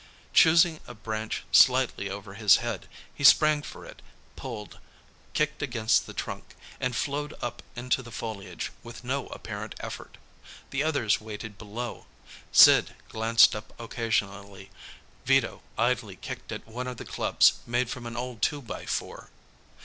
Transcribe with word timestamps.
Choosing 0.33 0.79
a 0.87 0.95
branch 0.95 1.43
slightly 1.51 2.09
over 2.09 2.33
his 2.33 2.55
head, 2.57 2.87
he 3.13 3.23
sprang 3.23 3.61
for 3.61 3.85
it, 3.85 4.01
pulled, 4.35 4.79
kicked 5.35 5.61
against 5.61 6.07
the 6.07 6.13
trunk, 6.15 6.55
and 6.79 6.95
flowed 6.95 7.35
up 7.39 7.61
into 7.75 8.01
the 8.01 8.11
foliage 8.11 8.71
with 8.81 9.03
no 9.03 9.27
apparent 9.27 9.75
effort. 9.79 10.17
The 10.71 10.81
others 10.81 11.21
waited 11.21 11.55
below. 11.59 12.07
Sid 12.51 12.95
glanced 13.09 13.55
up 13.55 13.79
occasionally, 13.79 14.71
Vito 15.25 15.61
idly 15.77 16.15
kicked 16.15 16.51
at 16.51 16.65
one 16.67 16.87
of 16.87 16.97
the 16.97 17.05
clubs 17.05 17.59
made 17.67 17.87
from 17.87 18.07
an 18.07 18.17
old 18.17 18.41
two 18.41 18.59
by 18.63 18.87
four. 18.87 19.29